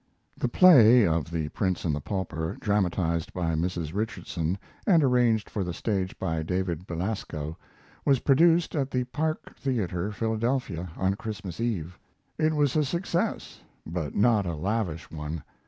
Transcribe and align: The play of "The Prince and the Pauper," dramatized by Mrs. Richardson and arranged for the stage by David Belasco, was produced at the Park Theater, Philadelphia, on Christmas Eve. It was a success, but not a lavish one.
The 0.35 0.47
play 0.47 1.05
of 1.05 1.29
"The 1.29 1.49
Prince 1.49 1.85
and 1.85 1.93
the 1.93 2.01
Pauper," 2.01 2.57
dramatized 2.59 3.31
by 3.35 3.53
Mrs. 3.53 3.93
Richardson 3.93 4.57
and 4.87 5.03
arranged 5.03 5.47
for 5.47 5.63
the 5.63 5.75
stage 5.75 6.17
by 6.17 6.41
David 6.41 6.87
Belasco, 6.87 7.55
was 8.03 8.17
produced 8.21 8.73
at 8.75 8.89
the 8.89 9.03
Park 9.03 9.55
Theater, 9.55 10.11
Philadelphia, 10.11 10.89
on 10.97 11.13
Christmas 11.17 11.59
Eve. 11.59 11.99
It 12.39 12.55
was 12.55 12.75
a 12.75 12.83
success, 12.83 13.61
but 13.85 14.15
not 14.15 14.47
a 14.47 14.55
lavish 14.55 15.11
one. 15.11 15.43